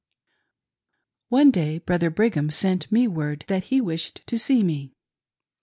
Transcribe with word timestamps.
One 1.29 1.51
day 1.51 1.77
Brother 1.77 2.09
Brigham 2.09 2.49
sent 2.49 2.91
me 2.91 3.07
word 3.07 3.45
that 3.47 3.65
he 3.65 3.79
wished 3.79 4.23
to 4.25 4.39
see 4.39 4.63
me. 4.63 4.95